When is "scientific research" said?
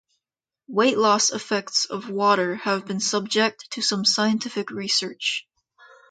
4.03-5.47